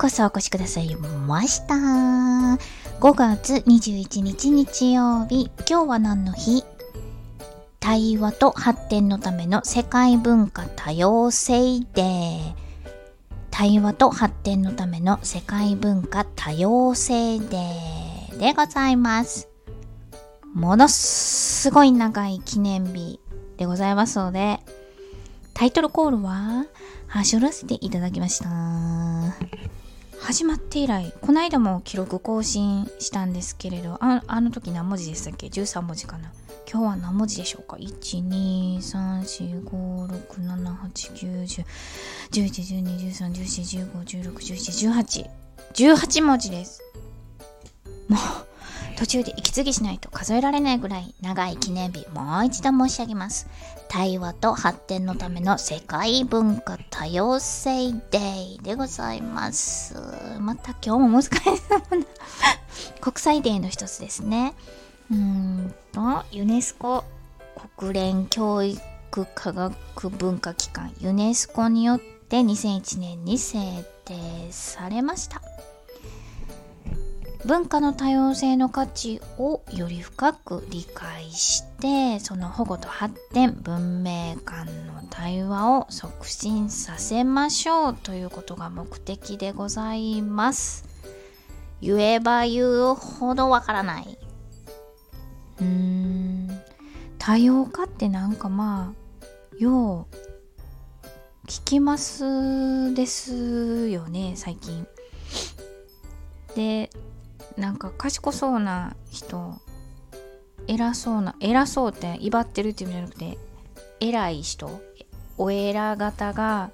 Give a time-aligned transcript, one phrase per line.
[0.00, 1.74] こそお越しくださいました。
[1.74, 2.58] 5
[3.14, 6.64] 月21日日曜日、今日は何の日？
[7.80, 12.54] 対話と発展のための世界文化多様性デー。
[13.50, 19.50] 対話と発展のための世界文化多様性デーでございます。
[20.54, 23.20] ものすごい長い記念日
[23.58, 24.60] でございますので、
[25.52, 26.64] タイトルコールは、
[27.06, 28.48] はしょらせていただきました。
[30.22, 36.30] 始まって以来、この間も記録更新したんですけれど、ああの時何文字でしたっけ ?13 文字かな。
[36.70, 41.64] 今日は何文字でしょうか ?1、2、3、4、5、6、7、8、9、10、
[42.30, 45.30] 11、12、13、14、15、16、17、18。
[45.74, 46.82] 18文字です。
[48.08, 53.48] もう、途中で息継ぎしないと数えられないぐらい長い記念日もう一度申し上げます。
[53.90, 59.96] 対話と発展のための世界文化多様性デーでございます。
[60.38, 61.30] また今日も難しい
[63.00, 64.54] 国際デーの一つですね。
[65.10, 67.02] うんと、ユネスコ
[67.76, 68.80] 国連教育
[69.34, 73.58] 科学文化機関ユネスコによって2001年に制
[74.04, 74.14] 定
[74.52, 75.42] されました。
[77.46, 90.84] 文化の多様性の価値をより深く理解してその保護と発展文明間の対話を促進させましょうということが目的でございます。
[91.80, 94.18] 言えば言うほどわからない。
[95.60, 96.60] うーん。
[97.18, 104.86] 多様化ってなんかまあよう聞きますですよね最近。
[106.54, 106.90] で
[107.56, 109.54] なんか賢そうな人
[110.66, 113.38] 偉そうな偉そうって威張ってるっていうんじゃなくて
[114.00, 114.80] 偉い人
[115.36, 116.70] お偉方が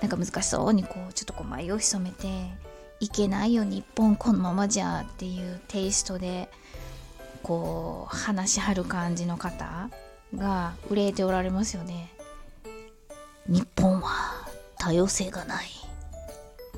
[0.00, 2.26] なんか難しそうにこうちょっとこう眉を潜めて
[3.00, 6.48] いけないよ日本このままじゃっていうテイストで
[7.42, 9.90] こう話しはる感じの方
[10.36, 12.12] が憂えておられますよね。
[13.46, 14.46] 日本は
[14.78, 15.66] 多様性がない。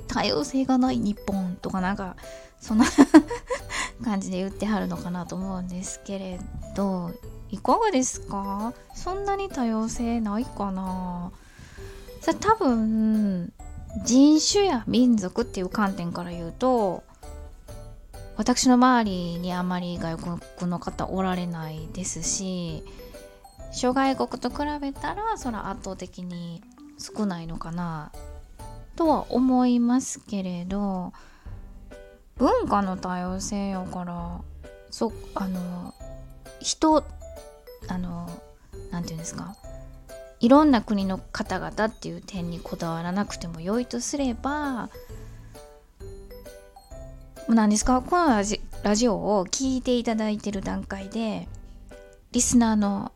[0.09, 2.17] 多様性がない日本とかなんか
[2.65, 2.87] そんな
[4.03, 6.41] 感じで言ってはるのかなと思うんですけれ
[6.75, 7.11] ど
[7.51, 8.73] いかがですか？
[8.95, 11.31] そんなに多様性ないかな？
[12.23, 13.53] それ多分
[14.03, 17.05] 人種や民族っていう観点から言うと
[18.39, 22.83] 私の周りにあまり外国の方おられないですし
[23.73, 26.63] 諸外国と比べたらそら圧倒的に
[26.99, 28.11] 少ないのかな
[28.97, 31.13] とは思いますけれど
[32.37, 34.41] 文化の多様性やから
[34.91, 35.95] そあの
[36.61, 37.05] 人
[37.89, 38.29] あの
[38.91, 39.57] 何て言うんですか
[40.41, 44.91] いろんな国の方々っていう点にこだわらなくても良いとすれば
[47.49, 51.49] 何ですかこのラジラジオを聴いていただいてる段階で
[52.33, 53.13] リスナーの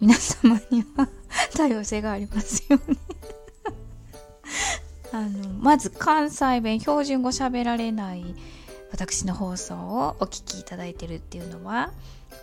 [0.00, 1.08] 皆様には
[1.56, 2.96] 多様性がありますよね
[5.12, 8.34] あのまず関西弁標準語喋られない
[8.92, 11.92] 私の放送をお聞きいただいてるっていうのは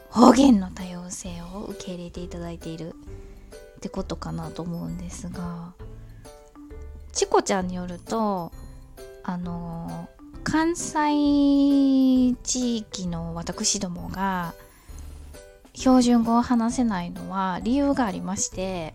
[0.10, 2.94] 方言の多様性を受け入れていただいている
[3.78, 5.74] ってことかなと思うんですが
[7.12, 8.52] チコちゃんによると
[9.24, 10.10] あの
[10.44, 14.54] 関西地域の私どもが
[15.74, 18.94] 標準語を話せないのは理由がありまして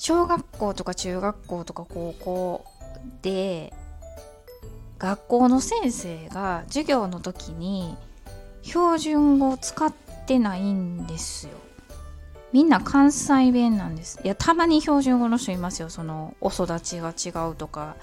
[0.00, 2.64] 小学校とか中学校とか高校
[3.20, 3.74] で
[4.98, 7.98] 学校の先生が授業の時に
[8.62, 9.92] 標準語を使っ
[10.26, 11.52] てないんですよ。
[12.50, 14.18] みんな関西弁なんです。
[14.24, 15.90] いや、たまに標準語の人いますよ。
[15.90, 17.94] その、お育ちが違うとか、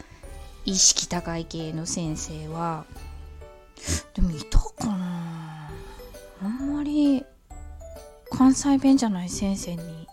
[0.66, 2.86] 意識高い系の先生は。
[4.14, 5.70] でも、いたかな
[6.42, 7.26] あんまり、
[8.30, 10.07] 関西弁じゃない先生に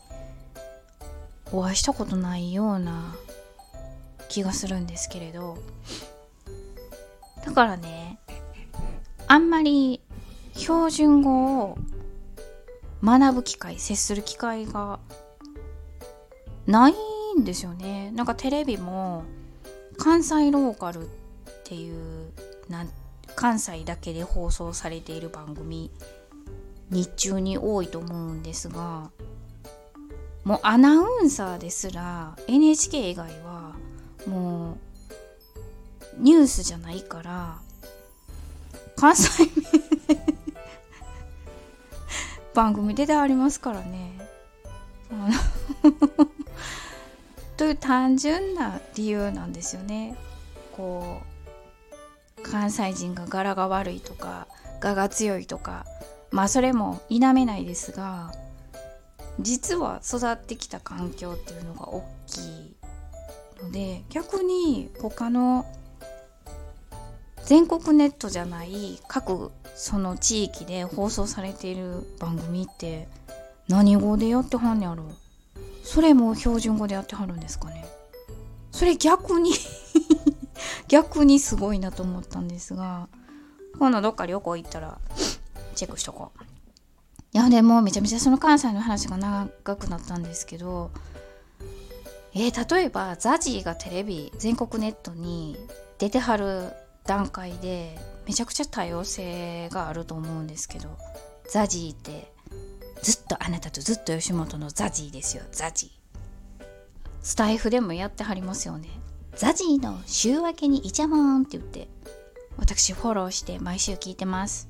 [1.55, 3.15] お会いしたことないような
[4.29, 5.57] 気がするんですけれど
[7.45, 8.19] だからね
[9.29, 10.01] あんまり
[10.55, 11.79] 標準語を
[13.05, 14.99] 学ぶ機会接する機会が
[16.67, 16.95] ない
[17.39, 18.11] んですよね。
[18.13, 19.25] なんかテレビも
[19.99, 21.09] 関西ローカルっ
[21.65, 22.33] ていう
[22.69, 22.87] な
[23.37, 25.91] 関西だけで放送されている番組
[26.91, 29.11] 日中に多いと思うんですが
[30.45, 33.75] もうアナウンサーですら NHK 以外は
[34.27, 37.59] もうニュースじゃないから
[38.97, 39.65] 関西弁
[42.55, 44.13] 番組出てありますからね
[47.57, 50.17] という単純な理由なんですよね。
[50.73, 51.21] こ
[52.37, 54.49] う関西人が柄が悪いとか
[54.83, 55.87] 我が強いとか
[56.31, 58.33] まあそれも否めないですが
[59.41, 62.77] 実は育ってきた環境っていうのが大きい
[63.63, 65.67] ので逆に他の
[67.45, 73.09] 全国ネットじゃない各その地域で放送されている番組って
[73.69, 75.05] 何語でやってはんねやろ？
[75.83, 77.85] それも標準語でやってはるんですかね？
[78.71, 79.53] それ逆に
[80.89, 83.09] 逆にすごいなと思ったんですが
[83.79, 84.99] 今度どっか旅行行ったら
[85.75, 86.54] チェックしとこう。
[87.35, 90.91] いやでもめちゃめちゃその関西の話が長くなったんですけど
[92.33, 95.57] えー、例えば ZAZY がテレビ全国ネットに
[95.99, 96.73] 出てはる
[97.05, 97.97] 段階で
[98.27, 100.97] めちゃくちゃ多様性があると思うんですけど
[101.53, 102.33] ZAZY って
[103.03, 105.91] ずっとあなたとずっと吉本の ZAZY ですよ ZAZY
[107.23, 108.91] スタイフでもやってはりますよね。
[109.37, 111.89] ZAZY の週明けにイチャモンって言って
[112.59, 114.69] 私フォローして毎週聞いてます。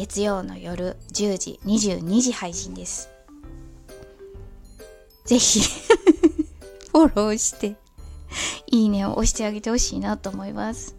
[0.00, 3.10] 月曜の夜10時22時配信です。
[5.26, 5.60] ぜひ
[6.90, 7.76] フォローして
[8.68, 10.96] いいねを押してあげてほしいなと思います。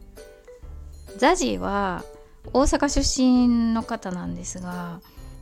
[1.18, 2.06] ザジーは
[2.54, 5.02] 大阪出身の方なんですが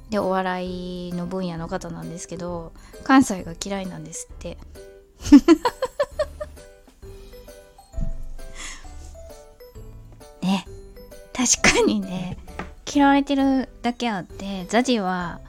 [0.09, 2.71] でお笑いの分野の方なんですけど
[3.03, 4.57] 関西が嫌いなんですって。
[10.41, 10.65] ね
[11.33, 12.38] 確かにね
[12.91, 15.39] 嫌われてるだけあってザジは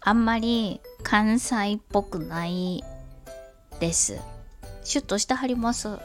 [0.00, 2.84] あんまり関西っぽくない
[3.80, 4.20] です。
[4.84, 5.98] シュッとしてはります。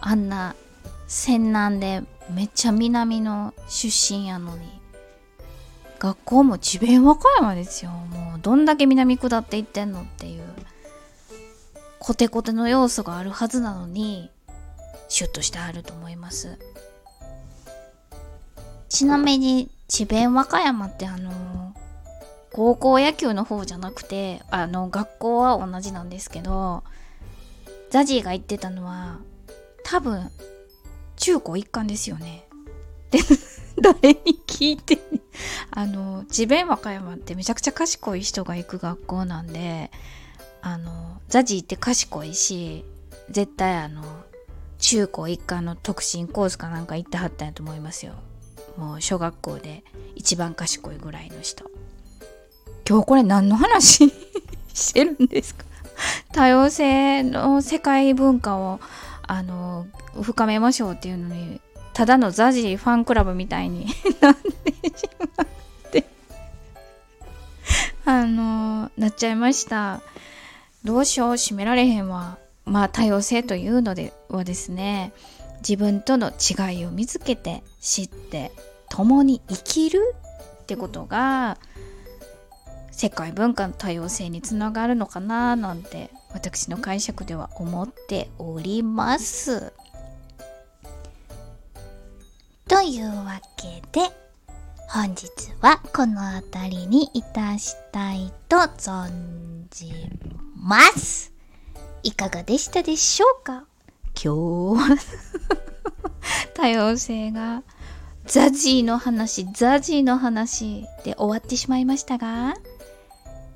[0.00, 0.54] あんな
[1.06, 4.80] 戦南でめっちゃ南の出身やのに。
[5.98, 7.90] 学校も智弁和歌山ですよ。
[7.90, 10.42] もうどんだけ南下っていってんのっていう
[11.98, 14.30] コテコテの要素があるはずなのに
[15.08, 16.58] シュッとしてあると思います。
[18.94, 21.74] ちなみに智弁和歌山ってあの
[22.52, 26.84] 高校野球の方じゃなくてあの学校は同じなんですけど
[27.90, 29.18] ザジーが言ってたのは
[29.82, 30.30] 多分
[31.16, 32.46] 中高一貫ですよね。
[33.10, 33.18] で
[33.82, 35.00] 誰に聞いて
[35.72, 39.90] あの智弁和歌山ってめちゃくちゃ賢い人が行く学校なんで
[40.62, 42.84] あのザジーって賢いし
[43.28, 44.04] 絶対あの
[44.78, 48.14] 中高一貫の特進コースかなんか行ってはったんやと思いますよ
[48.76, 49.84] もう小学校で
[50.14, 51.70] 一番賢いぐらいの人。
[52.88, 54.12] 今日これ何の話？
[54.74, 55.64] してるんですか？
[56.32, 58.80] 多様性の世界文化を
[59.26, 59.86] あの
[60.20, 61.60] 深めましょうっていうのに
[61.92, 63.86] ただのザジーファンクラブみたいに
[64.20, 65.46] なってしまっ
[65.90, 66.04] て。
[68.04, 70.00] あのなっちゃいました。
[70.84, 72.36] どうしよう閉められへんわ。
[72.66, 75.12] まあ多様性というのではですね。
[75.66, 78.52] 自分との違いを見つけて知って
[78.90, 80.14] 共に生きる
[80.62, 81.58] ってことが
[82.90, 89.72] 世界文化の多様性につながるのかななんて私の解釈では思っております。
[92.68, 94.08] というわけで
[94.88, 95.30] 本日
[95.60, 99.92] はこの辺りにいたしたいと存じ
[100.56, 101.32] ます。
[102.02, 103.64] いかがでしたでしょうか？
[104.22, 104.98] 今日
[106.54, 107.62] 多様性が
[108.26, 112.54] ザジーの話、ザジーの話で終わってしまいましたが、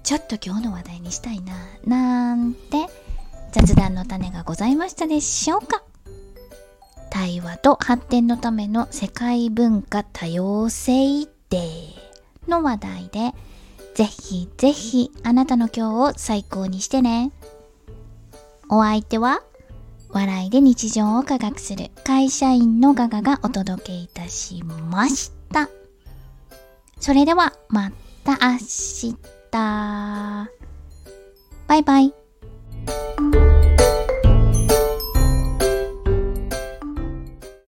[0.02, 1.54] ちょっと今日の話題にしたいな、
[1.86, 2.86] なんて
[3.52, 5.82] 雑談の種がございましたでしょうか？
[7.10, 13.32] 対話と発展のための世界文化多様性デーの話題で、
[13.94, 17.32] ぜひぜひあなたの今日を最高にしてね。
[18.68, 19.42] お相手は、
[20.10, 25.68] 笑いで日常を科学する会社員のガガがお届けいたしました。
[26.98, 27.92] それではま
[28.24, 29.16] た明日。
[31.66, 32.14] バイバイ。